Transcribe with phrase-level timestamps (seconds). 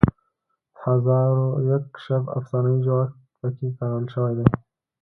[0.03, 0.03] د
[0.83, 4.47] هزار و یک شب افسانوي جوړښت پکې کارول شوی دی.